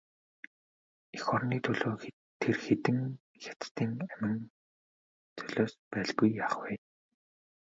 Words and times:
Эх 1.17 1.25
орны 1.35 1.57
төлөө 1.65 1.95
тэр 2.41 2.57
хэдэн 2.65 2.99
хятадын 3.43 3.93
амин 4.13 4.39
золиос 5.37 5.73
байлгүй 5.91 6.29
яах 6.45 6.55
вэ? 6.61 6.73